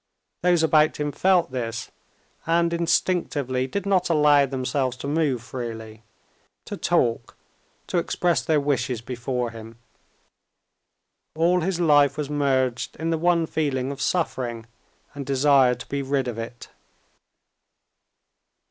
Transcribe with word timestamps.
Those 0.41 0.63
about 0.63 0.97
him 0.99 1.11
felt 1.11 1.51
this, 1.51 1.91
and 2.47 2.73
instinctively 2.73 3.67
did 3.67 3.85
not 3.85 4.09
allow 4.09 4.47
themselves 4.47 4.97
to 4.97 5.07
move 5.07 5.43
freely, 5.43 6.01
to 6.65 6.75
talk, 6.75 7.37
to 7.85 7.99
express 7.99 8.41
their 8.43 8.59
wishes 8.59 8.99
before 8.99 9.51
him. 9.51 9.77
All 11.35 11.61
his 11.61 11.79
life 11.79 12.17
was 12.17 12.31
merged 12.31 12.95
in 12.95 13.11
the 13.11 13.19
one 13.19 13.45
feeling 13.45 13.91
of 13.91 14.01
suffering 14.01 14.65
and 15.13 15.23
desire 15.23 15.75
to 15.75 15.85
be 15.85 16.01
rid 16.01 16.27
of 16.27 16.39
it. 16.39 16.69